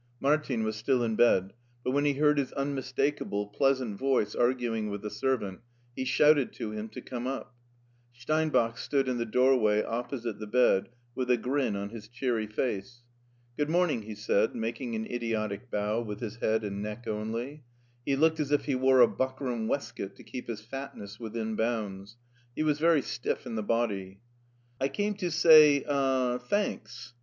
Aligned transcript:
Martin 0.19 0.63
was 0.63 0.75
still 0.75 1.03
in 1.03 1.15
bed, 1.15 1.53
but 1.83 1.91
when 1.91 2.05
he 2.05 2.13
heard 2.13 2.39
his 2.39 2.51
unmistakable, 2.53 3.45
pleasant 3.45 3.99
voice 3.99 4.33
arguing 4.33 4.89
with 4.89 5.03
the 5.03 5.11
servant, 5.11 5.59
he 5.95 6.03
shouted 6.03 6.51
to 6.51 6.71
him 6.71 6.89
to 6.89 6.99
come 6.99 7.27
up. 7.27 7.53
Steinbach 8.11 8.79
stood 8.79 9.07
in 9.07 9.19
the 9.19 9.27
doorway 9.27 9.83
opposite 9.83 10.39
the 10.39 10.47
bed, 10.47 10.89
with 11.13 11.29
a 11.29 11.37
grin 11.37 11.75
on 11.75 11.89
his 11.89 12.07
cheery 12.07 12.47
face. 12.47 13.03
"Good 13.57 13.69
morning," 13.69 14.01
he 14.01 14.15
said, 14.15 14.55
making 14.55 14.95
an 14.95 15.05
idiotic 15.05 15.69
bow 15.69 16.01
with 16.01 16.19
his 16.19 16.37
head 16.37 16.63
and 16.63 16.81
neck 16.81 17.07
only. 17.07 17.63
He 18.03 18.15
looked 18.15 18.39
as 18.39 18.51
if 18.51 18.65
he 18.65 18.73
wore 18.73 19.01
a 19.01 19.07
buckram 19.07 19.67
waistcoat 19.67 20.15
to 20.15 20.23
keep 20.23 20.47
his 20.47 20.61
fatness 20.61 21.19
within 21.19 21.55
bounds. 21.55 22.17
He 22.55 22.63
was 22.63 22.79
very 22.79 23.03
stiff 23.03 23.45
in 23.45 23.53
the 23.53 23.61
body." 23.61 24.19
I 24.81 24.87
came 24.87 25.13
to 25.17 25.29
say— 25.29 25.83
er— 25.83 26.39
^thanks." 26.49 27.13